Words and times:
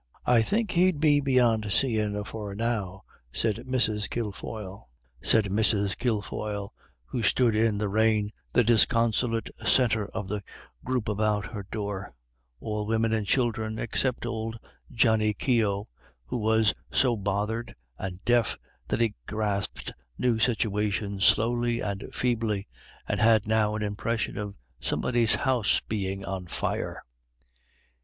"I'd 0.25 0.47
think 0.47 0.71
he'd 0.71 0.99
be 0.99 1.19
beyant 1.21 1.71
seein' 1.71 2.15
afore 2.15 2.55
now," 2.55 3.03
said 3.31 3.57
Mrs. 3.67 4.09
Kilfoyle, 4.09 4.87
who 7.05 7.21
stood 7.21 7.53
in 7.53 7.77
the 7.77 7.87
rain, 7.87 8.31
the 8.51 8.63
disconsolate 8.63 9.51
centre 9.63 10.07
of 10.07 10.27
the 10.27 10.41
group 10.83 11.07
about 11.07 11.45
her 11.53 11.67
door; 11.69 12.15
all 12.59 12.87
women 12.87 13.13
and 13.13 13.27
children 13.27 13.77
except 13.77 14.25
old 14.25 14.57
Johnny 14.91 15.35
Keogh, 15.35 15.87
who 16.25 16.37
was 16.37 16.73
so 16.91 17.15
bothered 17.15 17.75
and 17.99 18.25
deaf 18.25 18.57
that 18.87 19.01
he 19.01 19.13
grasped 19.27 19.93
new 20.17 20.39
situations 20.39 21.25
slowly 21.25 21.79
and 21.79 22.09
feebly, 22.11 22.67
and 23.07 23.19
had 23.19 23.45
now 23.45 23.75
an 23.75 23.83
impression 23.83 24.35
of 24.39 24.55
somebody's 24.79 25.35
house 25.35 25.79
being 25.87 26.25
on 26.25 26.47
fire. 26.47 27.03